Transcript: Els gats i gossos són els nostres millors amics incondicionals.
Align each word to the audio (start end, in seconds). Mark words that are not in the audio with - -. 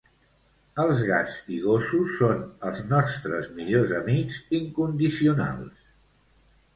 Els 0.83 1.01
gats 1.09 1.33
i 1.57 1.57
gossos 1.65 2.15
són 2.21 2.41
els 2.69 2.81
nostres 2.93 3.49
millors 3.59 3.93
amics 3.99 4.39
incondicionals. 4.61 5.85